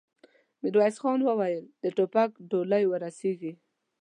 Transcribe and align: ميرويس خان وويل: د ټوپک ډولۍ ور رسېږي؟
ميرويس 0.61 0.95
خان 1.01 1.19
وويل: 1.23 1.65
د 1.83 1.85
ټوپک 1.95 2.31
ډولۍ 2.51 2.83
ور 2.87 2.99
رسېږي؟ 3.05 3.53